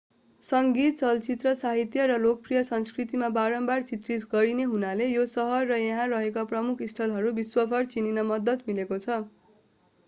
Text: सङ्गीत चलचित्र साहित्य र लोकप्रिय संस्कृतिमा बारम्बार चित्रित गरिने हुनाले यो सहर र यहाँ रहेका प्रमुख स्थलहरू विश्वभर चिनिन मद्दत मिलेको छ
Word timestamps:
सङ्गीत 0.43 0.95
चलचित्र 0.99 1.51
साहित्य 1.57 2.05
र 2.07 2.15
लोकप्रिय 2.21 2.63
संस्कृतिमा 2.69 3.29
बारम्बार 3.35 3.85
चित्रित 3.91 4.25
गरिने 4.33 4.65
हुनाले 4.71 5.11
यो 5.11 5.27
सहर 5.33 5.67
र 5.67 5.79
यहाँ 5.81 6.07
रहेका 6.09 6.49
प्रमुख 6.49 6.83
स्थलहरू 6.87 7.37
विश्वभर 7.37 7.89
चिनिन 7.95 8.27
मद्दत 8.33 8.67
मिलेको 8.67 9.01
छ 9.01 9.23